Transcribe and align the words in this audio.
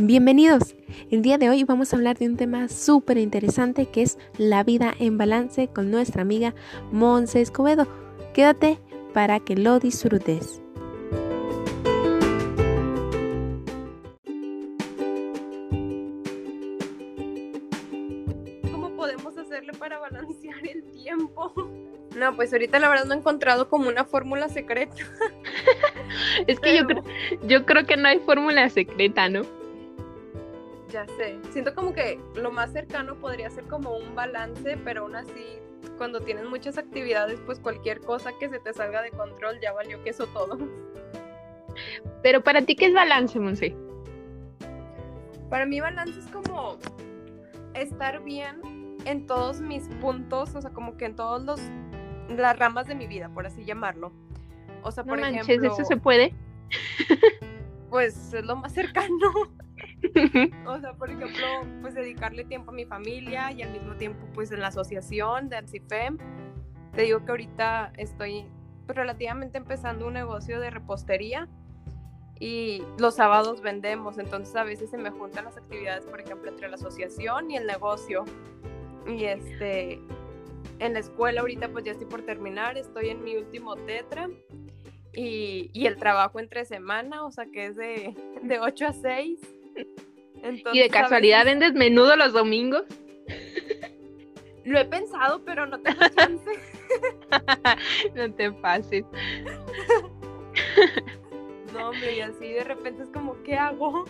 Bienvenidos. 0.00 0.76
El 1.10 1.22
día 1.22 1.38
de 1.38 1.50
hoy 1.50 1.64
vamos 1.64 1.92
a 1.92 1.96
hablar 1.96 2.18
de 2.18 2.28
un 2.28 2.36
tema 2.36 2.68
súper 2.68 3.18
interesante 3.18 3.86
que 3.86 4.02
es 4.02 4.16
la 4.36 4.62
vida 4.62 4.94
en 5.00 5.18
balance 5.18 5.66
con 5.66 5.90
nuestra 5.90 6.22
amiga 6.22 6.54
Monse 6.92 7.40
Escobedo. 7.40 7.88
Quédate 8.32 8.78
para 9.12 9.40
que 9.40 9.56
lo 9.56 9.80
disfrutes. 9.80 10.62
¿Cómo 18.70 18.90
podemos 18.94 19.36
hacerle 19.36 19.72
para 19.80 19.98
balancear 19.98 20.64
el 20.64 20.84
tiempo? 20.92 21.52
No, 22.16 22.36
pues 22.36 22.52
ahorita 22.52 22.78
la 22.78 22.88
verdad 22.88 23.06
no 23.06 23.14
he 23.14 23.18
encontrado 23.18 23.68
como 23.68 23.88
una 23.88 24.04
fórmula 24.04 24.48
secreta. 24.48 24.94
es 26.46 26.60
que 26.60 26.76
yo, 26.76 26.86
creo, 26.86 27.02
yo 27.48 27.66
creo 27.66 27.84
que 27.84 27.96
no 27.96 28.06
hay 28.06 28.20
fórmula 28.20 28.70
secreta, 28.70 29.28
¿no? 29.28 29.57
Ya 30.88 31.06
sé. 31.06 31.38
Siento 31.50 31.74
como 31.74 31.92
que 31.92 32.18
lo 32.34 32.50
más 32.50 32.72
cercano 32.72 33.16
podría 33.16 33.50
ser 33.50 33.64
como 33.64 33.96
un 33.96 34.14
balance, 34.14 34.78
pero 34.84 35.02
aún 35.02 35.16
así, 35.16 35.58
cuando 35.98 36.20
tienes 36.20 36.46
muchas 36.46 36.78
actividades, 36.78 37.40
pues 37.44 37.60
cualquier 37.60 38.00
cosa 38.00 38.30
que 38.38 38.48
se 38.48 38.58
te 38.58 38.72
salga 38.72 39.02
de 39.02 39.10
control 39.10 39.58
ya 39.60 39.72
valió 39.72 40.02
que 40.02 40.10
eso 40.10 40.26
todo. 40.28 40.58
Pero 42.22 42.42
para 42.42 42.62
ti, 42.62 42.74
¿qué 42.74 42.86
es 42.86 42.94
balance, 42.94 43.38
Monse? 43.38 43.76
Para 45.50 45.66
mí, 45.66 45.80
balance 45.80 46.18
es 46.18 46.26
como 46.26 46.78
estar 47.74 48.22
bien 48.22 48.96
en 49.04 49.26
todos 49.26 49.60
mis 49.60 49.88
puntos, 50.00 50.54
o 50.54 50.60
sea, 50.60 50.70
como 50.70 50.96
que 50.96 51.06
en 51.06 51.16
todos 51.16 51.42
los 51.42 51.60
las 52.28 52.58
ramas 52.58 52.86
de 52.86 52.94
mi 52.94 53.06
vida, 53.06 53.30
por 53.30 53.46
así 53.46 53.64
llamarlo. 53.64 54.12
O 54.82 54.92
sea, 54.92 55.04
por 55.04 55.18
ejemplo, 55.18 55.72
¿eso 55.72 55.84
se 55.84 55.96
puede? 55.96 56.34
Pues 57.90 58.34
es 58.34 58.44
lo 58.44 58.54
más 58.54 58.74
cercano. 58.74 59.30
o 60.66 60.80
sea, 60.80 60.92
por 60.94 61.10
ejemplo, 61.10 61.46
pues 61.80 61.94
dedicarle 61.94 62.44
tiempo 62.44 62.70
a 62.70 62.74
mi 62.74 62.84
familia 62.84 63.52
y 63.52 63.62
al 63.62 63.72
mismo 63.72 63.94
tiempo 63.96 64.26
pues 64.34 64.52
en 64.52 64.60
la 64.60 64.68
asociación 64.68 65.48
de 65.48 65.56
ANSIFEM. 65.56 66.18
Te 66.94 67.02
digo 67.02 67.24
que 67.24 67.30
ahorita 67.30 67.92
estoy 67.96 68.46
relativamente 68.86 69.58
empezando 69.58 70.06
un 70.06 70.14
negocio 70.14 70.60
de 70.60 70.70
repostería 70.70 71.48
y 72.40 72.82
los 72.98 73.16
sábados 73.16 73.60
vendemos, 73.60 74.18
entonces 74.18 74.54
a 74.54 74.62
veces 74.62 74.90
se 74.90 74.98
me 74.98 75.10
juntan 75.10 75.44
las 75.44 75.56
actividades, 75.56 76.06
por 76.06 76.20
ejemplo, 76.20 76.48
entre 76.48 76.68
la 76.68 76.76
asociación 76.76 77.50
y 77.50 77.56
el 77.56 77.66
negocio. 77.66 78.24
Y 79.06 79.24
este, 79.24 80.00
en 80.78 80.92
la 80.92 81.00
escuela 81.00 81.40
ahorita 81.40 81.68
pues 81.70 81.84
ya 81.84 81.92
estoy 81.92 82.06
por 82.06 82.22
terminar, 82.22 82.78
estoy 82.78 83.08
en 83.08 83.24
mi 83.24 83.36
último 83.36 83.74
tetra 83.74 84.28
y, 85.12 85.70
y 85.72 85.86
el 85.86 85.96
trabajo 85.96 86.38
entre 86.38 86.64
semana, 86.64 87.24
o 87.24 87.32
sea 87.32 87.46
que 87.52 87.66
es 87.66 87.76
de, 87.76 88.14
de 88.42 88.60
8 88.60 88.86
a 88.86 88.92
6 88.92 89.57
¿Y 90.72 90.80
de 90.80 90.88
casualidad 90.88 91.44
vendes 91.44 91.74
menudo 91.74 92.16
los 92.16 92.32
domingos? 92.32 92.84
Lo 94.64 94.78
he 94.78 94.84
pensado, 94.84 95.42
pero 95.44 95.66
no 95.66 95.80
tengo 95.80 96.00
chance. 96.16 96.50
no 98.14 98.32
te 98.32 98.52
pases. 98.52 99.04
no, 101.72 101.90
hombre, 101.90 102.16
y 102.16 102.20
así 102.20 102.48
de 102.48 102.64
repente 102.64 103.02
es 103.02 103.08
como, 103.10 103.40
¿qué 103.42 103.56
hago? 103.56 104.04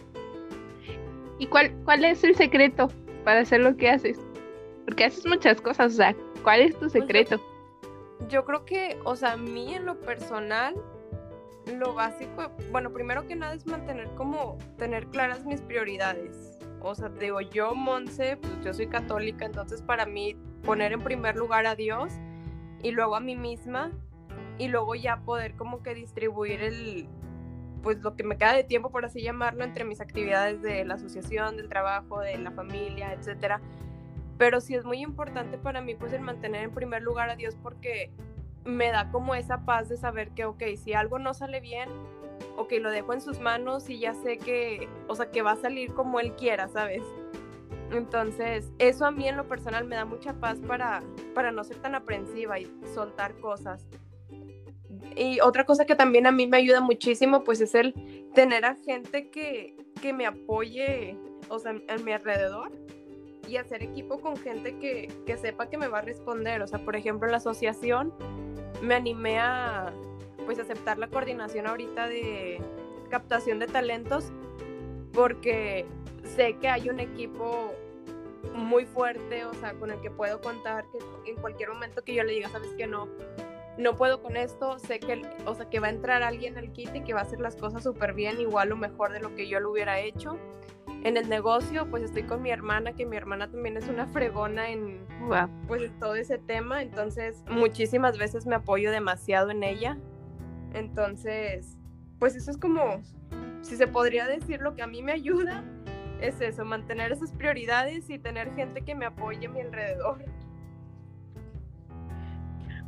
¿Y 1.38 1.46
cuál, 1.46 1.72
cuál 1.84 2.04
es 2.04 2.22
el 2.24 2.34
secreto 2.34 2.90
para 3.24 3.40
hacer 3.40 3.60
lo 3.60 3.76
que 3.76 3.88
haces? 3.88 4.18
Porque 4.84 5.04
haces 5.04 5.26
muchas 5.26 5.60
cosas, 5.60 5.94
o 5.94 5.96
sea, 5.96 6.16
¿cuál 6.42 6.60
es 6.60 6.72
tu 6.74 6.80
pues 6.80 6.92
secreto? 6.92 7.40
yo 8.28 8.44
creo 8.44 8.64
que, 8.64 8.98
o 9.04 9.16
sea, 9.16 9.32
a 9.32 9.36
mí 9.36 9.74
en 9.74 9.86
lo 9.86 10.00
personal, 10.00 10.74
lo 11.72 11.94
básico, 11.94 12.50
bueno, 12.70 12.92
primero 12.92 13.26
que 13.26 13.36
nada 13.36 13.54
es 13.54 13.66
mantener 13.66 14.08
como, 14.14 14.58
tener 14.76 15.06
claras 15.08 15.44
mis 15.44 15.60
prioridades. 15.60 16.58
O 16.80 16.94
sea, 16.94 17.08
digo, 17.08 17.40
yo, 17.40 17.74
Monse, 17.74 18.36
pues 18.36 18.64
yo 18.64 18.72
soy 18.72 18.86
católica, 18.86 19.44
entonces 19.44 19.82
para 19.82 20.06
mí 20.06 20.36
poner 20.64 20.92
en 20.92 21.02
primer 21.02 21.36
lugar 21.36 21.66
a 21.66 21.74
Dios 21.74 22.12
y 22.82 22.92
luego 22.92 23.16
a 23.16 23.20
mí 23.20 23.36
misma 23.36 23.90
y 24.58 24.68
luego 24.68 24.94
ya 24.94 25.20
poder 25.20 25.54
como 25.54 25.82
que 25.82 25.94
distribuir 25.94 26.62
el, 26.62 27.08
pues 27.82 27.98
lo 27.98 28.16
que 28.16 28.24
me 28.24 28.36
queda 28.36 28.52
de 28.52 28.64
tiempo, 28.64 28.90
por 28.90 29.04
así 29.04 29.22
llamarlo, 29.22 29.64
entre 29.64 29.84
mis 29.84 30.00
actividades 30.00 30.62
de 30.62 30.84
la 30.84 30.94
asociación, 30.94 31.56
del 31.56 31.68
trabajo, 31.68 32.20
de 32.20 32.38
la 32.38 32.50
familia, 32.50 33.12
etcétera. 33.12 33.60
Pero 34.36 34.60
sí 34.60 34.74
es 34.74 34.84
muy 34.84 35.00
importante 35.00 35.58
para 35.58 35.80
mí, 35.80 35.94
pues, 35.94 36.12
el 36.12 36.20
mantener 36.20 36.64
en 36.64 36.70
primer 36.70 37.02
lugar 37.02 37.30
a 37.30 37.36
Dios 37.36 37.56
porque 37.60 38.12
me 38.64 38.90
da 38.90 39.10
como 39.10 39.34
esa 39.34 39.64
paz 39.64 39.88
de 39.88 39.96
saber 39.96 40.30
que, 40.30 40.44
ok, 40.44 40.62
si 40.76 40.92
algo 40.92 41.18
no 41.18 41.34
sale 41.34 41.60
bien, 41.60 41.88
ok, 42.56 42.72
lo 42.80 42.90
dejo 42.90 43.12
en 43.12 43.20
sus 43.20 43.40
manos 43.40 43.88
y 43.88 43.98
ya 43.98 44.14
sé 44.14 44.38
que, 44.38 44.88
o 45.06 45.14
sea, 45.14 45.30
que 45.30 45.42
va 45.42 45.52
a 45.52 45.56
salir 45.56 45.94
como 45.94 46.20
él 46.20 46.34
quiera, 46.34 46.68
¿sabes? 46.68 47.02
Entonces, 47.92 48.70
eso 48.78 49.06
a 49.06 49.10
mí 49.10 49.26
en 49.28 49.36
lo 49.36 49.48
personal 49.48 49.86
me 49.86 49.96
da 49.96 50.04
mucha 50.04 50.34
paz 50.34 50.58
para, 50.66 51.02
para 51.34 51.52
no 51.52 51.64
ser 51.64 51.78
tan 51.78 51.94
aprensiva 51.94 52.58
y 52.58 52.70
soltar 52.94 53.34
cosas. 53.40 53.86
Y 55.16 55.40
otra 55.40 55.64
cosa 55.64 55.86
que 55.86 55.94
también 55.94 56.26
a 56.26 56.32
mí 56.32 56.46
me 56.46 56.58
ayuda 56.58 56.80
muchísimo, 56.80 57.44
pues 57.44 57.60
es 57.60 57.74
el 57.74 57.94
tener 58.34 58.64
a 58.64 58.74
gente 58.74 59.30
que, 59.30 59.76
que 60.02 60.12
me 60.12 60.26
apoye, 60.26 61.16
o 61.48 61.58
sea, 61.58 61.72
en 61.72 62.04
mi 62.04 62.12
alrededor 62.12 62.70
y 63.48 63.56
hacer 63.56 63.82
equipo 63.82 64.20
con 64.20 64.36
gente 64.36 64.78
que, 64.78 65.08
que 65.26 65.36
sepa 65.36 65.68
que 65.68 65.78
me 65.78 65.88
va 65.88 65.98
a 65.98 66.02
responder. 66.02 66.62
O 66.62 66.66
sea, 66.66 66.78
por 66.84 66.96
ejemplo, 66.96 67.28
la 67.28 67.38
asociación 67.38 68.12
me 68.82 68.94
animé 68.94 69.38
a 69.38 69.92
pues 70.44 70.58
aceptar 70.58 70.98
la 70.98 71.08
coordinación 71.08 71.66
ahorita 71.66 72.08
de 72.08 72.60
captación 73.10 73.58
de 73.58 73.66
talentos 73.66 74.32
porque 75.12 75.86
sé 76.24 76.54
que 76.58 76.68
hay 76.68 76.88
un 76.88 77.00
equipo 77.00 77.74
muy 78.54 78.84
fuerte, 78.86 79.44
o 79.44 79.54
sea, 79.54 79.74
con 79.74 79.90
el 79.90 80.00
que 80.00 80.10
puedo 80.10 80.40
contar 80.40 80.84
que 81.24 81.30
en 81.30 81.36
cualquier 81.36 81.70
momento 81.70 82.02
que 82.02 82.14
yo 82.14 82.22
le 82.24 82.32
diga, 82.32 82.48
sabes 82.48 82.72
que 82.76 82.86
no, 82.86 83.08
no 83.76 83.96
puedo 83.96 84.22
con 84.22 84.36
esto, 84.36 84.78
sé 84.78 85.00
que, 85.00 85.22
o 85.46 85.54
sea, 85.54 85.68
que 85.68 85.80
va 85.80 85.88
a 85.88 85.90
entrar 85.90 86.22
alguien 86.22 86.56
al 86.58 86.72
kit 86.72 86.94
y 86.94 87.02
que 87.02 87.14
va 87.14 87.20
a 87.20 87.22
hacer 87.24 87.40
las 87.40 87.56
cosas 87.56 87.82
súper 87.82 88.12
bien, 88.12 88.40
igual 88.40 88.72
o 88.72 88.76
mejor 88.76 89.12
de 89.12 89.20
lo 89.20 89.34
que 89.34 89.48
yo 89.48 89.60
lo 89.60 89.70
hubiera 89.70 90.00
hecho. 90.00 90.38
En 91.04 91.16
el 91.16 91.28
negocio, 91.28 91.88
pues 91.88 92.02
estoy 92.02 92.24
con 92.24 92.42
mi 92.42 92.50
hermana, 92.50 92.92
que 92.92 93.06
mi 93.06 93.16
hermana 93.16 93.48
también 93.50 93.76
es 93.76 93.88
una 93.88 94.06
fregona 94.06 94.70
en 94.70 95.06
pues 95.66 95.92
todo 96.00 96.16
ese 96.16 96.38
tema, 96.38 96.82
entonces 96.82 97.44
muchísimas 97.48 98.18
veces 98.18 98.46
me 98.46 98.56
apoyo 98.56 98.90
demasiado 98.90 99.50
en 99.50 99.62
ella. 99.62 99.96
Entonces, 100.74 101.78
pues 102.18 102.34
eso 102.34 102.50
es 102.50 102.58
como, 102.58 103.02
si 103.62 103.76
se 103.76 103.86
podría 103.86 104.26
decir, 104.26 104.60
lo 104.60 104.74
que 104.74 104.82
a 104.82 104.86
mí 104.86 105.02
me 105.02 105.12
ayuda 105.12 105.64
es 106.20 106.40
eso, 106.40 106.64
mantener 106.64 107.12
esas 107.12 107.32
prioridades 107.32 108.10
y 108.10 108.18
tener 108.18 108.52
gente 108.54 108.82
que 108.82 108.94
me 108.94 109.06
apoye 109.06 109.46
a 109.46 109.50
mi 109.50 109.60
alrededor. 109.60 110.24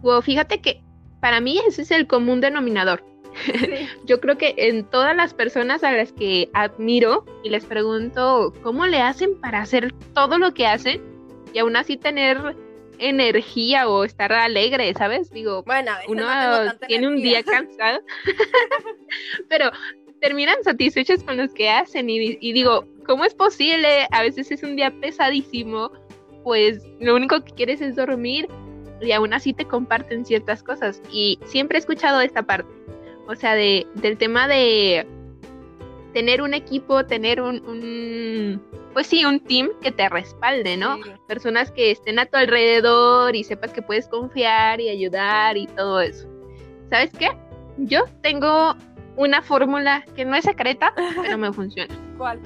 Wow, 0.02 0.20
fíjate 0.22 0.60
que 0.60 0.82
para 1.20 1.40
mí 1.40 1.60
ese 1.66 1.82
es 1.82 1.90
el 1.90 2.06
común 2.06 2.40
denominador. 2.40 3.04
Yo 4.04 4.20
creo 4.20 4.38
que 4.38 4.54
en 4.56 4.84
todas 4.84 5.14
las 5.16 5.34
personas 5.34 5.84
a 5.84 5.92
las 5.92 6.12
que 6.12 6.50
admiro 6.52 7.24
y 7.42 7.50
les 7.50 7.64
pregunto 7.64 8.52
cómo 8.62 8.86
le 8.86 9.00
hacen 9.00 9.38
para 9.40 9.60
hacer 9.60 9.92
todo 10.14 10.38
lo 10.38 10.54
que 10.54 10.66
hacen 10.66 11.02
y 11.52 11.58
aún 11.58 11.76
así 11.76 11.96
tener 11.96 12.56
energía 12.98 13.88
o 13.88 14.04
estar 14.04 14.32
alegre, 14.32 14.92
¿sabes? 14.94 15.30
Digo, 15.30 15.62
bueno, 15.64 15.92
uno 16.08 16.26
tiene 16.86 17.08
un 17.08 17.16
día 17.16 17.42
cansado, 17.42 18.00
pero 19.48 19.70
terminan 20.20 20.62
satisfechos 20.62 21.22
con 21.22 21.38
los 21.38 21.52
que 21.54 21.70
hacen 21.70 22.10
y, 22.10 22.36
y 22.40 22.52
digo, 22.52 22.86
¿cómo 23.06 23.24
es 23.24 23.34
posible? 23.34 24.06
A 24.10 24.22
veces 24.22 24.50
es 24.50 24.62
un 24.62 24.76
día 24.76 24.90
pesadísimo, 25.00 25.90
pues 26.44 26.82
lo 27.00 27.14
único 27.14 27.42
que 27.42 27.52
quieres 27.52 27.80
es 27.80 27.96
dormir 27.96 28.48
y 29.00 29.12
aún 29.12 29.32
así 29.32 29.54
te 29.54 29.64
comparten 29.64 30.26
ciertas 30.26 30.62
cosas. 30.62 31.00
Y 31.10 31.38
siempre 31.44 31.78
he 31.78 31.80
escuchado 31.80 32.20
esta 32.20 32.42
parte 32.42 32.68
o 33.30 33.36
sea, 33.36 33.54
de, 33.54 33.86
del 33.94 34.18
tema 34.18 34.48
de 34.48 35.06
tener 36.12 36.42
un 36.42 36.52
equipo, 36.52 37.06
tener 37.06 37.40
un, 37.40 38.60
pues 38.92 39.06
sí, 39.06 39.24
un 39.24 39.38
team 39.38 39.68
que 39.80 39.92
te 39.92 40.08
respalde, 40.08 40.76
¿no? 40.76 40.98
Personas 41.28 41.70
que 41.70 41.92
estén 41.92 42.18
a 42.18 42.26
tu 42.26 42.36
alrededor 42.36 43.36
y 43.36 43.44
sepas 43.44 43.72
que 43.72 43.82
puedes 43.82 44.08
confiar 44.08 44.80
y 44.80 44.88
ayudar 44.88 45.56
y 45.56 45.68
todo 45.68 46.00
eso. 46.00 46.28
¿Sabes 46.90 47.12
qué? 47.16 47.28
Yo 47.78 48.02
tengo 48.20 48.74
una 49.16 49.42
fórmula 49.42 50.04
que 50.16 50.24
no 50.24 50.34
es 50.34 50.44
secreta, 50.44 50.92
pero 51.22 51.38
me 51.38 51.52
funciona. 51.52 51.94
¿Cuál? 52.18 52.40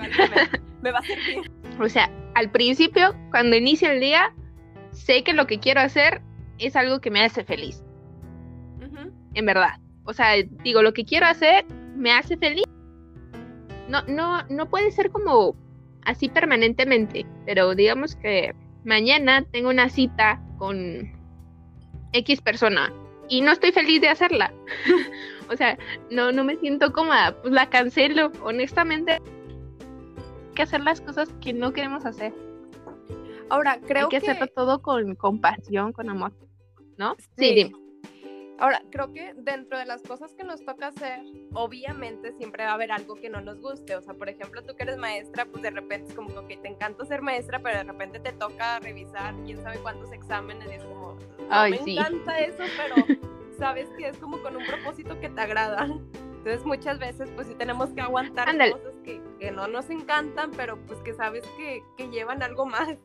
Me, 0.82 0.92
va 0.92 0.98
a 0.98 1.02
servir. 1.02 1.50
O 1.80 1.88
sea, 1.88 2.10
al 2.34 2.50
principio, 2.50 3.14
cuando 3.30 3.56
inicia 3.56 3.90
el 3.90 4.00
día, 4.00 4.34
sé 4.90 5.24
que 5.24 5.32
lo 5.32 5.46
que 5.46 5.60
quiero 5.60 5.80
hacer 5.80 6.20
es 6.58 6.76
algo 6.76 7.00
que 7.00 7.10
me 7.10 7.24
hace 7.24 7.42
feliz. 7.42 7.82
En 9.32 9.46
verdad. 9.46 9.80
O 10.04 10.12
sea, 10.12 10.34
digo, 10.62 10.82
lo 10.82 10.92
que 10.92 11.04
quiero 11.04 11.26
hacer 11.26 11.64
me 11.96 12.12
hace 12.12 12.36
feliz. 12.36 12.64
No, 13.88 14.02
no, 14.06 14.42
no 14.48 14.68
puede 14.68 14.90
ser 14.90 15.10
como 15.10 15.56
así 16.04 16.28
permanentemente, 16.28 17.26
pero 17.46 17.74
digamos 17.74 18.16
que 18.16 18.54
mañana 18.84 19.42
tengo 19.50 19.70
una 19.70 19.88
cita 19.88 20.42
con 20.58 21.10
X 22.12 22.40
persona 22.40 22.92
y 23.28 23.40
no 23.40 23.52
estoy 23.52 23.72
feliz 23.72 24.00
de 24.00 24.08
hacerla. 24.08 24.52
o 25.50 25.56
sea, 25.56 25.78
no, 26.10 26.32
no 26.32 26.44
me 26.44 26.56
siento 26.56 26.92
cómoda, 26.92 27.36
pues 27.40 27.52
la 27.52 27.68
cancelo, 27.68 28.32
honestamente. 28.42 29.20
que 30.54 30.62
hacer 30.62 30.82
las 30.82 31.00
cosas 31.00 31.28
que 31.40 31.52
no 31.52 31.72
queremos 31.72 32.04
hacer. 32.04 32.32
Ahora, 33.50 33.80
creo 33.86 34.08
que... 34.08 34.16
Hay 34.16 34.22
que, 34.22 34.30
hacerlo 34.30 34.46
todo 34.54 34.82
con 34.82 35.14
compasión, 35.16 35.92
con 35.92 36.08
amor, 36.08 36.32
¿no? 36.96 37.16
Sí, 37.36 37.54
dime. 37.54 37.83
Ahora, 38.58 38.82
creo 38.90 39.12
que 39.12 39.34
dentro 39.36 39.78
de 39.78 39.84
las 39.84 40.02
cosas 40.02 40.32
que 40.34 40.44
nos 40.44 40.64
toca 40.64 40.88
hacer, 40.88 41.20
obviamente 41.54 42.32
siempre 42.32 42.64
va 42.64 42.70
a 42.70 42.74
haber 42.74 42.92
algo 42.92 43.16
que 43.16 43.28
no 43.28 43.40
nos 43.40 43.60
guste. 43.60 43.96
O 43.96 44.00
sea, 44.00 44.14
por 44.14 44.28
ejemplo, 44.28 44.62
tú 44.62 44.76
que 44.76 44.84
eres 44.84 44.96
maestra, 44.96 45.44
pues 45.46 45.62
de 45.62 45.70
repente 45.70 46.10
es 46.10 46.14
como 46.14 46.46
que 46.46 46.56
te 46.56 46.68
encanta 46.68 47.04
ser 47.04 47.20
maestra, 47.20 47.58
pero 47.60 47.78
de 47.78 47.84
repente 47.84 48.20
te 48.20 48.32
toca 48.32 48.78
revisar 48.78 49.34
quién 49.44 49.60
sabe 49.60 49.78
cuántos 49.78 50.12
exámenes 50.12 50.68
y 50.70 50.74
es 50.74 50.84
como, 50.84 51.18
no 51.50 51.68
me 51.68 51.92
encanta 51.92 52.38
eso, 52.38 52.62
pero 52.76 52.94
sabes 53.58 53.88
que 53.98 54.08
es 54.08 54.16
como 54.18 54.40
con 54.40 54.56
un 54.56 54.64
propósito 54.64 55.18
que 55.18 55.28
te 55.28 55.40
agrada. 55.40 55.84
Entonces 55.84 56.64
muchas 56.64 56.98
veces 56.98 57.30
pues 57.34 57.48
sí 57.48 57.54
tenemos 57.54 57.90
que 57.90 58.02
aguantar 58.02 58.46
cosas 58.56 58.94
que, 59.02 59.20
que, 59.40 59.50
no 59.50 59.66
nos 59.66 59.90
encantan, 59.90 60.52
pero 60.52 60.78
pues 60.86 61.00
que 61.00 61.14
sabes 61.14 61.42
que, 61.56 61.82
que 61.96 62.08
llevan 62.10 62.42
algo 62.42 62.66
más. 62.66 62.96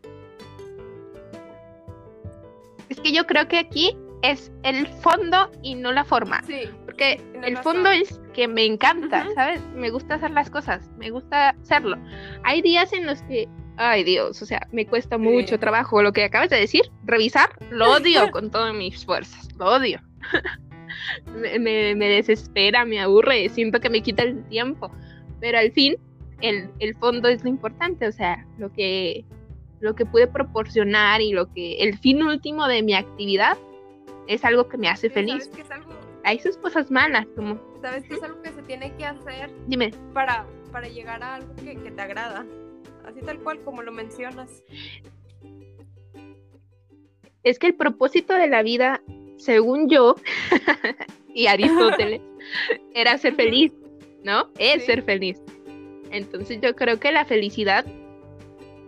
Es 2.90 3.00
que 3.00 3.14
yo 3.14 3.26
creo 3.26 3.48
que 3.48 3.58
aquí 3.58 3.98
es 4.22 4.52
el 4.64 4.88
fondo 4.88 5.50
y 5.62 5.76
no 5.76 5.92
la 5.92 6.04
forma. 6.04 6.44
Sí. 6.44 6.62
Porque 6.86 7.22
el 7.44 7.58
fondo 7.58 7.90
es 7.90 8.20
que 8.34 8.48
me 8.48 8.66
encanta, 8.66 9.26
¿sabes? 9.36 9.62
Me 9.76 9.90
gusta 9.90 10.16
hacer 10.16 10.32
las 10.32 10.50
cosas, 10.50 10.90
me 10.98 11.10
gusta 11.10 11.50
hacerlo. 11.50 11.98
Hay 12.44 12.62
días 12.62 12.92
en 12.94 13.06
los 13.06 13.22
que, 13.24 13.48
ay 13.78 14.04
Dios, 14.04 14.42
o 14.42 14.46
sea, 14.46 14.68
me 14.72 14.86
cuesta 14.86 15.18
mucho 15.18 15.60
trabajo 15.60 16.02
lo 16.02 16.12
que 16.14 16.24
acabas 16.24 16.50
de 16.50 16.58
decir, 16.58 16.84
revisar, 17.06 17.50
lo 17.70 17.92
odio 17.92 18.30
con 18.32 18.52
todas 18.52 18.74
mis 18.74 19.06
fuerzas, 19.06 19.48
lo 19.58 19.66
odio. 19.66 20.02
me, 21.26 21.96
desespera, 21.96 22.86
me 22.86 23.00
aburre, 23.00 23.50
siento 23.50 23.80
que 23.80 23.90
me 23.90 24.02
quita 24.02 24.24
el 24.24 24.44
tiempo. 24.50 24.92
Pero 25.40 25.58
al 25.58 25.72
fin, 25.72 25.96
el, 26.42 26.70
el 26.80 26.96
fondo 26.96 27.30
es 27.30 27.44
lo 27.44 27.50
importante, 27.50 28.08
o 28.08 28.12
sea, 28.12 28.46
lo 28.58 28.72
que 28.74 29.26
lo 29.80 29.96
que 29.96 30.06
puede 30.06 30.28
proporcionar 30.28 31.22
y 31.22 31.32
lo 31.32 31.52
que 31.54 31.78
el 31.78 31.98
fin 31.98 32.22
último 32.22 32.68
de 32.68 32.84
mi 32.84 32.94
actividad 32.96 33.58
es 34.30 34.46
algo 34.46 34.70
que 34.70 34.78
me 34.78 34.88
hace 34.88 35.10
feliz. 35.10 35.50
Hay 36.24 36.40
sus 36.40 36.56
cosas 36.58 36.92
malas, 36.92 37.26
como... 37.36 37.60
¿Sabes 37.82 38.04
que 38.04 38.14
es 38.14 38.24
algo 38.24 38.42
que 38.44 38.52
se 38.52 38.62
tiene 38.62 38.96
que 38.96 39.04
hacer? 39.04 39.50
Dime. 39.66 39.92
Para, 40.14 40.46
para 40.72 40.88
llegar 40.88 41.24
a 41.24 41.36
algo 41.36 41.56
que, 41.56 41.74
te 41.76 42.02
agrada. 42.02 42.46
Así 43.06 43.22
tal 43.22 43.40
cual 43.40 43.60
como 43.64 43.82
lo 43.82 43.92
mencionas. 43.92 44.64
Es 47.42 47.58
que 47.58 47.68
el 47.68 47.74
propósito 47.74 48.36
de 48.36 48.48
la 48.48 48.62
vida, 48.62 49.02
según 49.38 49.90
yo 49.90 50.16
y 51.34 51.48
Aristóteles, 51.48 52.22
era 52.94 53.18
ser 53.18 53.34
feliz, 53.34 53.74
¿no? 54.24 54.52
Es 54.60 54.86
ser 54.86 55.02
feliz. 55.02 55.42
Entonces 56.12 56.60
yo 56.62 56.76
creo 56.76 57.00
que 57.00 57.12
la 57.12 57.26
felicidad, 57.26 57.84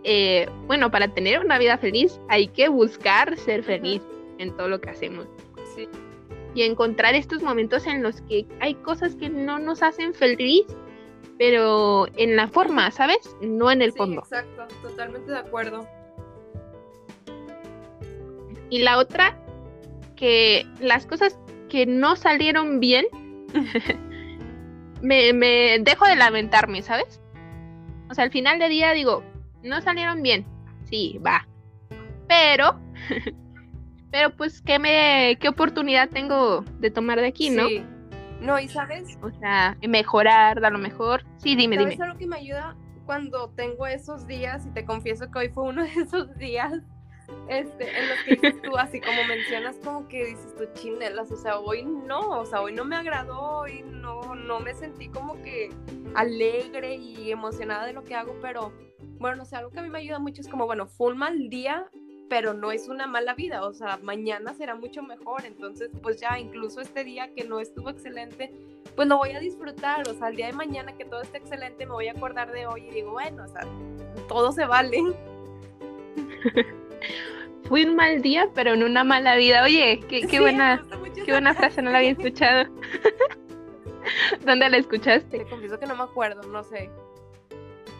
eh, 0.04 0.48
bueno, 0.68 0.92
para 0.92 1.08
tener 1.08 1.40
una 1.40 1.58
vida 1.58 1.78
feliz 1.78 2.20
hay 2.28 2.46
que 2.46 2.68
buscar 2.68 3.36
ser 3.38 3.64
feliz 3.64 4.02
en 4.42 4.56
todo 4.56 4.68
lo 4.68 4.80
que 4.80 4.90
hacemos. 4.90 5.26
Y 6.54 6.62
encontrar 6.62 7.14
estos 7.14 7.42
momentos 7.42 7.86
en 7.86 8.02
los 8.02 8.20
que 8.22 8.46
hay 8.60 8.74
cosas 8.74 9.14
que 9.16 9.30
no 9.30 9.58
nos 9.58 9.82
hacen 9.82 10.12
feliz, 10.12 10.66
pero 11.38 12.06
en 12.16 12.36
la 12.36 12.48
forma, 12.48 12.90
¿sabes? 12.90 13.36
No 13.40 13.70
en 13.70 13.80
el 13.80 13.92
fondo. 13.92 14.20
Exacto, 14.20 14.66
totalmente 14.82 15.30
de 15.30 15.38
acuerdo. 15.38 15.88
Y 18.68 18.80
la 18.80 18.98
otra, 18.98 19.38
que 20.16 20.66
las 20.80 21.06
cosas 21.06 21.38
que 21.68 21.86
no 21.86 22.16
salieron 22.16 22.80
bien, 22.80 23.06
me, 25.02 25.32
me 25.32 25.78
dejo 25.80 26.06
de 26.06 26.16
lamentarme, 26.16 26.82
¿sabes? 26.82 27.20
O 28.10 28.14
sea, 28.14 28.24
al 28.24 28.30
final 28.30 28.58
del 28.58 28.70
día 28.70 28.92
digo, 28.92 29.22
no 29.62 29.80
salieron 29.80 30.22
bien, 30.22 30.44
sí, 30.84 31.18
va. 31.24 31.46
Pero 32.28 32.78
Pero 34.12 34.30
pues, 34.30 34.62
¿qué, 34.62 34.78
me, 34.78 35.36
qué 35.40 35.48
oportunidad 35.48 36.08
tengo 36.10 36.64
de 36.78 36.90
tomar 36.90 37.20
de 37.20 37.26
aquí, 37.26 37.50
no? 37.50 37.66
Sí. 37.66 37.84
No, 38.40 38.58
y 38.60 38.68
sabes. 38.68 39.18
O 39.22 39.30
sea, 39.40 39.76
mejorar, 39.88 40.60
dar 40.60 40.72
lo 40.72 40.78
mejor. 40.78 41.24
Sí, 41.38 41.56
dime, 41.56 41.76
¿sabes 41.76 41.90
dime. 41.90 42.04
algo 42.04 42.18
que 42.18 42.26
me 42.26 42.36
ayuda 42.36 42.76
cuando 43.06 43.50
tengo 43.50 43.86
esos 43.86 44.26
días? 44.26 44.66
Y 44.66 44.70
te 44.70 44.84
confieso 44.84 45.30
que 45.30 45.38
hoy 45.38 45.48
fue 45.48 45.64
uno 45.64 45.82
de 45.82 45.92
esos 45.92 46.36
días 46.36 46.74
este, 47.48 47.98
en 47.98 48.08
los 48.08 48.18
que 48.24 48.34
dices 48.34 48.62
tú, 48.62 48.76
así 48.76 49.00
como 49.00 49.24
mencionas, 49.24 49.76
como 49.82 50.08
que 50.08 50.26
dices 50.26 50.54
tú, 50.56 50.64
chinelas, 50.74 51.30
o 51.30 51.36
sea, 51.36 51.58
hoy 51.58 51.84
no, 51.84 52.20
o 52.40 52.46
sea, 52.46 52.60
hoy 52.60 52.72
no 52.72 52.84
me 52.84 52.96
agradó, 52.96 53.40
hoy 53.60 53.82
no, 53.86 54.34
no 54.34 54.60
me 54.60 54.74
sentí 54.74 55.08
como 55.08 55.40
que 55.42 55.70
alegre 56.14 56.96
y 56.96 57.30
emocionada 57.30 57.86
de 57.86 57.92
lo 57.92 58.04
que 58.04 58.14
hago, 58.14 58.36
pero 58.40 58.72
bueno, 59.18 59.42
o 59.42 59.46
sea, 59.46 59.60
algo 59.60 59.70
que 59.70 59.80
a 59.80 59.82
mí 59.82 59.90
me 59.90 59.98
ayuda 59.98 60.18
mucho 60.18 60.40
es 60.40 60.48
como, 60.48 60.66
bueno, 60.66 60.86
fue 60.86 61.12
un 61.12 61.18
mal 61.18 61.48
día, 61.48 61.86
pero 62.32 62.54
no 62.54 62.72
es 62.72 62.88
una 62.88 63.06
mala 63.06 63.34
vida, 63.34 63.62
o 63.62 63.74
sea, 63.74 63.98
mañana 64.02 64.54
será 64.54 64.74
mucho 64.74 65.02
mejor, 65.02 65.44
entonces 65.44 65.90
pues 66.02 66.18
ya 66.18 66.38
incluso 66.38 66.80
este 66.80 67.04
día 67.04 67.28
que 67.34 67.44
no 67.44 67.60
estuvo 67.60 67.90
excelente, 67.90 68.50
pues 68.96 69.06
lo 69.06 69.18
voy 69.18 69.32
a 69.32 69.38
disfrutar, 69.38 70.08
o 70.08 70.14
sea, 70.14 70.28
el 70.28 70.36
día 70.36 70.46
de 70.46 70.54
mañana 70.54 70.96
que 70.96 71.04
todo 71.04 71.20
esté 71.20 71.36
excelente 71.36 71.84
me 71.84 71.92
voy 71.92 72.08
a 72.08 72.12
acordar 72.12 72.50
de 72.50 72.66
hoy 72.66 72.86
y 72.88 72.90
digo, 72.90 73.10
bueno, 73.10 73.44
o 73.44 73.48
sea, 73.48 73.66
todo 74.28 74.50
se 74.50 74.64
vale. 74.64 74.96
Fue 77.68 77.84
un 77.84 77.96
mal 77.96 78.22
día, 78.22 78.48
pero 78.54 78.72
en 78.72 78.82
una 78.82 79.04
mala 79.04 79.36
vida. 79.36 79.62
Oye, 79.64 80.00
qué, 80.08 80.26
qué 80.26 80.40
buena, 80.40 80.82
qué 81.26 81.32
buena 81.32 81.52
frase, 81.52 81.82
no 81.82 81.90
la 81.90 81.98
había 81.98 82.12
escuchado. 82.12 82.64
¿Dónde 84.46 84.70
la 84.70 84.78
escuchaste? 84.78 85.36
Te 85.36 85.44
confieso 85.44 85.78
que 85.78 85.84
no 85.84 85.96
me 85.96 86.04
acuerdo, 86.04 86.40
no 86.48 86.64
sé. 86.64 86.88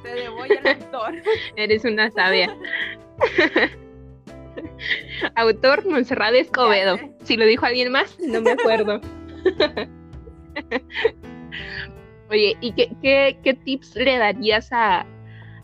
Te 0.02 0.08
debo 0.08 0.42
al 0.42 0.66
actor. 0.66 1.16
Eres 1.56 1.84
una 1.84 2.10
sabia. 2.10 2.56
Autor 5.36 5.86
Monserrat 5.86 6.34
Escobedo. 6.34 6.98
Si 7.24 7.36
lo 7.36 7.44
dijo 7.46 7.66
alguien 7.66 7.92
más, 7.92 8.18
no 8.20 8.40
me 8.40 8.52
acuerdo. 8.52 9.00
Oye, 12.30 12.56
¿y 12.60 12.72
qué, 12.72 13.36
qué, 13.42 13.54
tips 13.54 13.94
le 13.96 14.16
darías 14.18 14.72
a, 14.72 15.06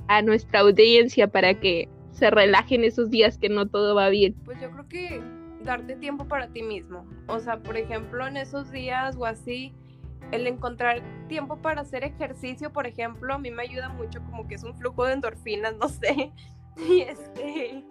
a 0.09 0.23
nuestra 0.23 0.61
audiencia 0.61 1.29
para 1.29 1.55
que 1.55 1.89
se 2.13 2.31
relajen 2.31 2.85
esos 2.85 3.11
días 3.11 3.39
que 3.39 3.49
no 3.49 3.67
todo 3.67 3.95
va 3.95 4.11
bien? 4.11 4.35
Pues 4.45 4.61
yo 4.61 4.71
creo 4.71 4.87
que 4.89 5.23
darte 5.63 5.97
tiempo 5.97 6.27
para 6.27 6.49
ti 6.49 6.63
mismo. 6.63 7.07
O 7.27 7.41
sea, 7.41 7.59
por 7.59 7.77
ejemplo, 7.77 8.27
en 8.27 8.37
esos 8.37 8.71
días 8.71 9.17
o 9.17 9.25
así, 9.25 9.73
el 10.33 10.47
encontrar 10.47 11.03
tiempo 11.29 11.57
para 11.57 11.83
hacer 11.83 12.05
ejercicio, 12.05 12.73
por 12.73 12.87
ejemplo, 12.87 13.33
a 13.35 13.39
mí 13.39 13.51
me 13.51 13.63
ayuda 13.63 13.89
mucho, 13.89 14.21
como 14.23 14.47
que 14.47 14.57
es 14.57 14.63
un 14.63 14.77
flujo 14.77 15.05
de 15.05 15.15
endorfinas, 15.15 15.75
no 15.81 15.89
sé. 15.89 16.33
Y 16.79 17.01
este 17.01 17.85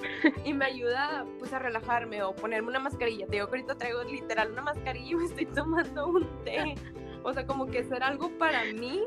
y 0.44 0.54
me 0.54 0.66
ayuda 0.66 1.26
pues 1.40 1.54
a 1.54 1.60
relajarme 1.60 2.24
o 2.24 2.36
ponerme 2.36 2.70
una 2.70 2.80
mascarilla. 2.80 3.26
Te 3.26 3.34
digo 3.34 3.48
ahorita 3.48 3.76
traigo 3.76 4.04
literal 4.04 4.52
una 4.52 4.62
mascarilla 4.62 5.12
y 5.12 5.16
me 5.16 5.26
estoy 5.26 5.46
tomando 5.56 6.08
un 6.08 6.44
té. 6.44 6.76
O 7.24 7.34
sea, 7.34 7.46
como 7.46 7.66
que 7.68 7.80
hacer 7.80 8.04
algo 8.04 8.30
para 8.38 8.64
mí 8.66 9.04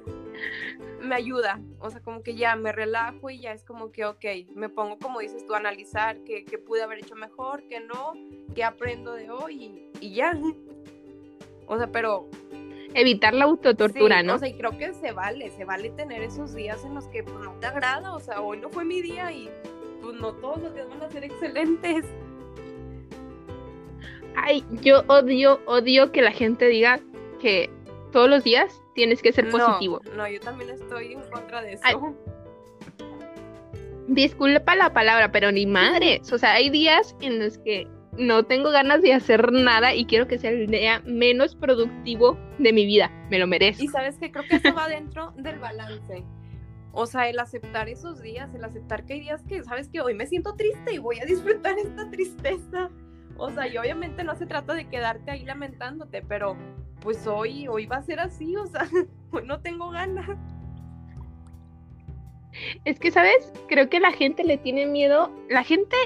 me 1.00 1.14
ayuda. 1.14 1.60
O 1.78 1.90
sea, 1.90 2.00
como 2.02 2.22
que 2.22 2.34
ya 2.34 2.54
me 2.56 2.72
relajo 2.72 3.30
y 3.30 3.40
ya 3.40 3.52
es 3.52 3.64
como 3.64 3.92
que, 3.92 4.04
ok, 4.04 4.24
me 4.54 4.68
pongo, 4.68 4.98
como 4.98 5.20
dices 5.20 5.46
tú, 5.46 5.54
a 5.54 5.58
analizar 5.58 6.18
qué, 6.24 6.44
pude 6.58 6.82
haber 6.82 6.98
hecho 6.98 7.14
mejor, 7.14 7.66
qué 7.66 7.80
no, 7.80 8.12
qué 8.54 8.64
aprendo 8.64 9.14
de 9.14 9.30
hoy 9.30 9.90
y 10.00 10.14
ya. 10.14 10.38
O 11.66 11.78
sea, 11.78 11.90
pero 11.90 12.28
evitar 12.94 13.34
la 13.34 13.44
autotortura, 13.44 14.22
¿no? 14.22 14.34
O 14.34 14.38
sea, 14.38 14.48
y 14.48 14.54
creo 14.54 14.76
que 14.76 14.92
se 14.94 15.12
vale, 15.12 15.50
se 15.50 15.64
vale 15.64 15.90
tener 15.90 16.22
esos 16.22 16.54
días 16.54 16.84
en 16.84 16.94
los 16.94 17.06
que 17.08 17.22
pues, 17.22 17.36
no 17.44 17.52
te 17.60 17.66
agrada, 17.66 18.14
o 18.14 18.20
sea, 18.20 18.40
hoy 18.40 18.58
no 18.58 18.68
fue 18.70 18.84
mi 18.84 19.02
día 19.02 19.30
y 19.32 19.48
pues 20.02 20.16
no 20.16 20.32
todos 20.34 20.62
los 20.62 20.74
días 20.74 20.88
van 20.88 21.02
a 21.02 21.10
ser 21.10 21.24
excelentes. 21.24 22.04
Ay, 24.36 24.64
yo 24.82 25.02
odio, 25.08 25.60
odio 25.66 26.12
que 26.12 26.22
la 26.22 26.32
gente 26.32 26.66
diga 26.68 27.00
que 27.40 27.70
todos 28.12 28.28
los 28.28 28.44
días 28.44 28.80
tienes 28.94 29.22
que 29.22 29.32
ser 29.32 29.48
positivo. 29.50 30.00
No, 30.16 30.28
yo 30.28 30.40
también 30.40 30.70
estoy 30.70 31.12
en 31.12 31.20
contra 31.30 31.62
de 31.62 31.74
eso. 31.74 32.14
disculpa 34.08 34.74
la 34.76 34.92
palabra, 34.92 35.30
pero 35.32 35.52
ni 35.52 35.66
madres. 35.66 36.32
O 36.32 36.38
sea, 36.38 36.54
hay 36.54 36.70
días 36.70 37.16
en 37.20 37.38
los 37.38 37.58
que 37.58 37.86
no 38.20 38.44
tengo 38.44 38.70
ganas 38.70 39.02
de 39.02 39.14
hacer 39.14 39.50
nada 39.50 39.94
y 39.94 40.04
quiero 40.04 40.28
que 40.28 40.38
sea 40.38 40.50
el 40.50 40.66
día 40.66 41.02
menos 41.06 41.56
productivo 41.56 42.38
de 42.58 42.72
mi 42.72 42.84
vida. 42.84 43.10
Me 43.30 43.38
lo 43.38 43.46
merezco. 43.46 43.82
Y 43.82 43.88
sabes 43.88 44.18
que 44.18 44.30
creo 44.30 44.44
que 44.44 44.56
eso 44.56 44.74
va 44.74 44.88
dentro 44.88 45.32
del 45.36 45.58
balance. 45.58 46.24
O 46.92 47.06
sea, 47.06 47.28
el 47.28 47.38
aceptar 47.38 47.88
esos 47.88 48.20
días, 48.20 48.54
el 48.54 48.64
aceptar 48.64 49.06
que 49.06 49.14
hay 49.14 49.20
días 49.20 49.42
que, 49.44 49.62
sabes 49.62 49.88
que 49.88 50.00
hoy 50.00 50.14
me 50.14 50.26
siento 50.26 50.54
triste 50.54 50.92
y 50.92 50.98
voy 50.98 51.18
a 51.20 51.24
disfrutar 51.24 51.78
esta 51.78 52.10
tristeza. 52.10 52.90
O 53.38 53.50
sea, 53.50 53.66
y 53.66 53.78
obviamente 53.78 54.22
no 54.22 54.34
se 54.34 54.46
trata 54.46 54.74
de 54.74 54.88
quedarte 54.88 55.30
ahí 55.30 55.44
lamentándote, 55.44 56.22
pero 56.22 56.56
pues 57.00 57.26
hoy, 57.26 57.68
hoy 57.68 57.86
va 57.86 57.96
a 57.96 58.02
ser 58.02 58.20
así, 58.20 58.54
o 58.56 58.66
sea, 58.66 58.86
hoy 59.30 59.46
no 59.46 59.60
tengo 59.60 59.90
ganas. 59.90 60.36
Es 62.84 62.98
que, 62.98 63.10
¿sabes? 63.10 63.52
Creo 63.68 63.88
que 63.88 64.00
la 64.00 64.12
gente 64.12 64.44
le 64.44 64.58
tiene 64.58 64.84
miedo, 64.86 65.32
la 65.48 65.62
gente 65.62 65.96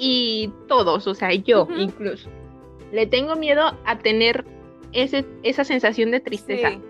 y 0.00 0.50
todos, 0.66 1.06
o 1.06 1.14
sea, 1.14 1.32
yo 1.34 1.68
incluso, 1.76 2.30
le 2.90 3.06
tengo 3.06 3.36
miedo 3.36 3.78
a 3.84 3.98
tener 3.98 4.46
ese, 4.92 5.26
esa 5.42 5.62
sensación 5.62 6.10
de 6.10 6.20
tristeza. 6.20 6.80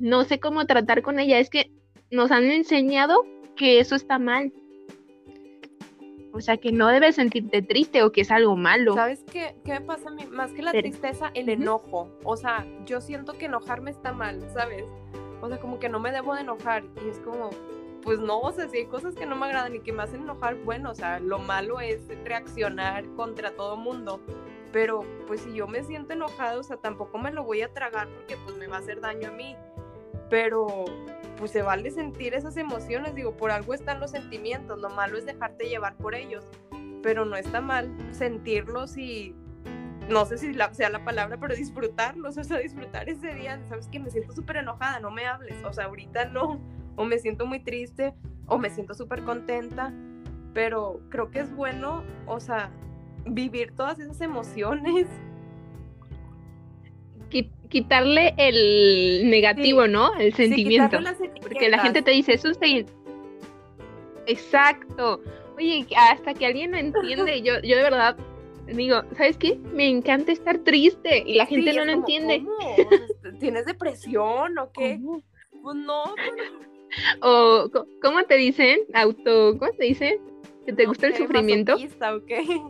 No 0.00 0.24
sé 0.24 0.40
cómo 0.40 0.66
tratar 0.66 1.02
con 1.02 1.20
ella, 1.20 1.38
es 1.38 1.48
que 1.48 1.70
nos 2.10 2.32
han 2.32 2.44
enseñado 2.50 3.24
que 3.56 3.78
eso 3.78 3.94
está 3.94 4.18
mal. 4.18 4.52
O 6.32 6.40
sea, 6.40 6.56
que 6.56 6.72
no 6.72 6.88
debes 6.88 7.16
sentirte 7.16 7.62
triste 7.62 8.02
o 8.02 8.12
que 8.12 8.22
es 8.22 8.30
algo 8.30 8.56
malo. 8.56 8.94
¿Sabes 8.94 9.24
qué, 9.30 9.54
qué 9.64 9.72
me 9.72 9.80
pasa 9.82 10.08
a 10.08 10.12
mí? 10.12 10.24
Más 10.30 10.52
que 10.52 10.62
la 10.62 10.72
tristeza, 10.72 11.30
el 11.34 11.48
enojo. 11.48 12.08
O 12.24 12.36
sea, 12.36 12.66
yo 12.86 13.00
siento 13.00 13.34
que 13.34 13.46
enojarme 13.46 13.90
está 13.90 14.12
mal, 14.12 14.40
¿sabes? 14.52 14.84
O 15.42 15.48
sea, 15.48 15.58
como 15.58 15.78
que 15.78 15.88
no 15.88 16.00
me 16.00 16.12
debo 16.12 16.34
de 16.34 16.42
enojar. 16.42 16.84
Y 17.04 17.08
es 17.08 17.18
como, 17.18 17.50
pues 18.02 18.18
no, 18.18 18.40
o 18.40 18.52
sea, 18.52 18.68
si 18.68 18.78
hay 18.78 18.86
cosas 18.86 19.14
que 19.14 19.26
no 19.26 19.36
me 19.36 19.46
agradan 19.46 19.74
y 19.74 19.80
que 19.80 19.92
me 19.92 20.02
hacen 20.02 20.22
enojar, 20.22 20.56
bueno, 20.56 20.90
o 20.90 20.94
sea, 20.94 21.20
lo 21.20 21.38
malo 21.38 21.80
es 21.80 22.00
reaccionar 22.24 23.04
contra 23.14 23.50
todo 23.52 23.76
mundo. 23.76 24.20
Pero 24.72 25.04
pues 25.26 25.40
si 25.40 25.52
yo 25.54 25.66
me 25.66 25.82
siento 25.82 26.12
enojado, 26.12 26.60
o 26.60 26.62
sea, 26.62 26.76
tampoco 26.76 27.18
me 27.18 27.32
lo 27.32 27.42
voy 27.44 27.62
a 27.62 27.72
tragar 27.72 28.08
porque 28.08 28.36
pues 28.44 28.56
me 28.56 28.68
va 28.68 28.76
a 28.76 28.78
hacer 28.80 29.00
daño 29.00 29.28
a 29.28 29.32
mí. 29.32 29.56
Pero 30.28 30.84
pues 31.36 31.50
se 31.50 31.62
vale 31.62 31.90
sentir 31.90 32.34
esas 32.34 32.56
emociones, 32.56 33.14
digo, 33.14 33.32
por 33.36 33.50
algo 33.50 33.74
están 33.74 33.98
los 33.98 34.10
sentimientos, 34.10 34.78
lo 34.78 34.90
malo 34.90 35.16
es 35.16 35.24
dejarte 35.24 35.68
llevar 35.68 35.96
por 35.96 36.14
ellos, 36.14 36.44
pero 37.02 37.24
no 37.24 37.34
está 37.34 37.62
mal 37.62 37.90
sentirlos 38.12 38.98
y 38.98 39.34
no 40.10 40.26
sé 40.26 40.36
si 40.36 40.54
sea 40.72 40.90
la 40.90 41.04
palabra, 41.04 41.38
pero 41.40 41.54
disfrutarlos, 41.54 42.36
o 42.36 42.44
sea, 42.44 42.58
disfrutar 42.58 43.08
ese 43.08 43.32
día, 43.34 43.58
sabes 43.68 43.88
que 43.88 43.98
me 43.98 44.10
siento 44.10 44.34
súper 44.34 44.58
enojada, 44.58 45.00
no 45.00 45.10
me 45.10 45.26
hables, 45.26 45.56
o 45.64 45.72
sea, 45.72 45.86
ahorita 45.86 46.26
no, 46.26 46.60
o 46.96 47.04
me 47.04 47.18
siento 47.18 47.46
muy 47.46 47.60
triste, 47.60 48.14
o 48.46 48.58
me 48.58 48.70
siento 48.70 48.94
súper 48.94 49.22
contenta, 49.22 49.92
pero 50.52 51.00
creo 51.08 51.30
que 51.30 51.40
es 51.40 51.54
bueno, 51.54 52.02
o 52.26 52.40
sea, 52.40 52.70
vivir 53.24 53.72
todas 53.76 53.98
esas 53.98 54.20
emociones 54.20 55.06
quitarle 57.70 58.34
el 58.36 59.30
negativo, 59.30 59.86
¿no? 59.86 60.14
El 60.16 60.34
sentimiento. 60.34 60.98
porque 61.40 61.70
la 61.70 61.78
gente 61.78 62.02
te 62.02 62.10
dice, 62.10 62.34
eso 62.34 62.48
es... 62.48 62.58
Exacto. 64.26 65.22
Oye, 65.56 65.86
hasta 65.96 66.34
que 66.34 66.46
alguien 66.46 66.72
no 66.72 66.76
entiende, 66.76 67.42
yo, 67.42 67.54
yo 67.62 67.76
de 67.76 67.82
verdad 67.82 68.16
digo, 68.66 69.02
¿sabes 69.16 69.36
qué? 69.36 69.58
Me 69.72 69.88
encanta 69.88 70.30
estar 70.32 70.58
triste 70.58 71.24
y 71.26 71.34
la 71.34 71.46
gente 71.46 71.72
no 71.72 71.84
lo 71.84 71.92
entiende. 71.92 72.44
¿Tienes 73.40 73.66
depresión 73.66 74.58
o 74.58 74.70
qué? 74.72 75.00
Pues 75.62 75.76
no. 75.76 76.04
O, 77.22 77.70
¿cómo 78.02 78.24
te 78.24 78.36
dicen? 78.36 78.80
Auto, 78.94 79.56
¿cómo 79.58 79.72
te 79.72 79.84
dicen? 79.84 80.18
¿Que 80.66 80.72
te 80.72 80.86
gusta 80.86 81.06
el 81.06 81.16
sufrimiento? 81.16 81.74
¿o 81.74 82.24
qué? 82.26 82.62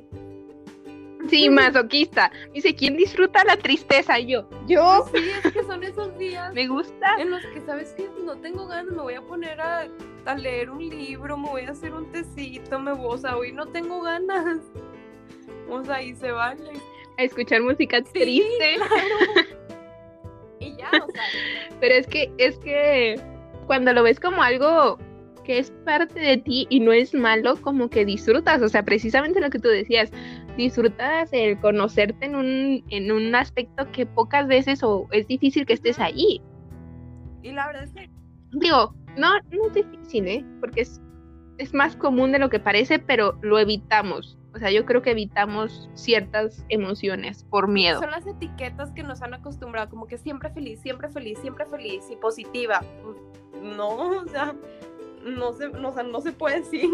Sí, 1.28 1.50
masoquista. 1.50 2.30
Dice, 2.54 2.74
¿quién 2.74 2.96
disfruta 2.96 3.44
la 3.44 3.56
tristeza? 3.56 4.18
yo, 4.18 4.48
yo. 4.66 5.06
Sí, 5.12 5.30
es 5.44 5.52
que 5.52 5.62
son 5.64 5.82
esos 5.82 6.16
días. 6.18 6.52
me 6.54 6.66
gusta. 6.68 7.16
En 7.18 7.30
los 7.30 7.44
que, 7.46 7.60
¿sabes 7.62 7.92
que 7.92 8.08
No 8.24 8.36
tengo 8.36 8.66
ganas, 8.66 8.94
me 8.94 9.02
voy 9.02 9.14
a 9.14 9.22
poner 9.22 9.60
a, 9.60 9.88
leer 10.36 10.70
un 10.70 10.88
libro, 10.88 11.36
me 11.36 11.48
voy 11.48 11.62
a 11.62 11.70
hacer 11.70 11.92
un 11.92 12.10
tecito, 12.12 12.78
me 12.78 12.92
voy, 12.92 13.14
o 13.14 13.18
sea, 13.18 13.36
hoy 13.36 13.52
no 13.52 13.66
tengo 13.66 14.00
ganas. 14.02 14.60
O 15.68 15.84
sea, 15.84 16.02
y 16.02 16.14
se 16.14 16.30
vale. 16.30 16.72
A 17.18 17.24
escuchar 17.24 17.62
música 17.62 18.02
triste. 18.02 18.76
y 20.60 20.76
ya, 20.76 20.90
o 20.92 21.10
sea. 21.10 21.22
Pero 21.80 21.94
es 21.94 22.06
que, 22.06 22.32
es 22.38 22.58
que 22.58 23.20
cuando 23.70 23.92
lo 23.92 24.02
ves 24.02 24.18
como 24.18 24.42
algo 24.42 24.98
que 25.44 25.60
es 25.60 25.70
parte 25.84 26.18
de 26.18 26.38
ti 26.38 26.66
y 26.70 26.80
no 26.80 26.90
es 26.90 27.14
malo, 27.14 27.54
como 27.62 27.88
que 27.88 28.04
disfrutas, 28.04 28.60
o 28.62 28.68
sea, 28.68 28.82
precisamente 28.82 29.40
lo 29.40 29.48
que 29.48 29.60
tú 29.60 29.68
decías, 29.68 30.10
disfrutas 30.56 31.28
el 31.32 31.56
conocerte 31.60 32.26
en 32.26 32.34
un, 32.34 32.84
en 32.90 33.12
un 33.12 33.32
aspecto 33.32 33.88
que 33.92 34.06
pocas 34.06 34.48
veces 34.48 34.82
o 34.82 35.06
es 35.12 35.28
difícil 35.28 35.66
que 35.66 35.74
estés 35.74 36.00
ahí. 36.00 36.42
Y 37.42 37.52
la 37.52 37.68
verdad 37.68 37.84
es 37.84 37.92
que... 37.92 38.10
Digo, 38.54 38.92
no, 39.16 39.34
no 39.52 39.66
es 39.68 39.72
difícil, 39.72 40.26
¿eh? 40.26 40.44
Porque 40.58 40.80
es, 40.80 41.00
es 41.58 41.72
más 41.72 41.94
común 41.94 42.32
de 42.32 42.40
lo 42.40 42.50
que 42.50 42.58
parece, 42.58 42.98
pero 42.98 43.38
lo 43.40 43.56
evitamos. 43.60 44.36
O 44.52 44.58
sea, 44.58 44.72
yo 44.72 44.84
creo 44.84 45.00
que 45.00 45.12
evitamos 45.12 45.88
ciertas 45.94 46.66
emociones 46.70 47.44
por 47.44 47.68
miedo. 47.68 48.00
Son 48.00 48.10
las 48.10 48.26
etiquetas 48.26 48.90
que 48.90 49.04
nos 49.04 49.22
han 49.22 49.32
acostumbrado, 49.32 49.88
como 49.90 50.08
que 50.08 50.18
siempre 50.18 50.50
feliz, 50.50 50.80
siempre 50.80 51.08
feliz, 51.08 51.38
siempre 51.38 51.66
feliz 51.66 52.04
y 52.10 52.16
positiva. 52.16 52.80
No, 53.60 54.20
o 54.22 54.28
sea, 54.28 54.54
no 55.24 55.52
se, 55.52 55.68
no, 55.68 55.90
no 56.02 56.20
se 56.20 56.32
puede 56.32 56.60
decir. 56.60 56.88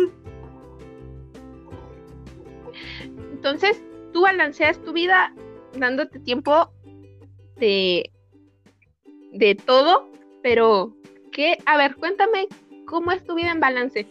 Entonces, 3.32 3.82
tú 4.12 4.22
balanceas 4.22 4.78
tu 4.82 4.92
vida 4.92 5.32
dándote 5.78 6.18
tiempo 6.20 6.70
de, 7.56 8.10
de 9.32 9.54
todo, 9.54 10.10
pero 10.42 10.94
¿qué? 11.32 11.58
A 11.66 11.76
ver, 11.76 11.96
cuéntame 11.96 12.48
cómo 12.86 13.12
es 13.12 13.22
tu 13.24 13.34
vida 13.34 13.50
en 13.50 13.60
balance. 13.60 14.06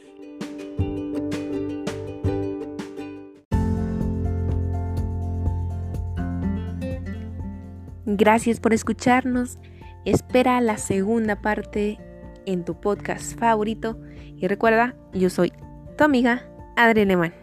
Gracias 8.06 8.60
por 8.60 8.74
escucharnos. 8.74 9.58
Espera 10.06 10.62
la 10.62 10.78
segunda 10.78 11.42
parte 11.42 11.98
en 12.46 12.66
tu 12.66 12.80
podcast 12.80 13.38
favorito. 13.38 14.00
Y 14.38 14.48
recuerda, 14.48 14.96
yo 15.14 15.30
soy 15.30 15.54
tu 15.98 16.04
amiga 16.04 16.48
Adriana 16.76 17.34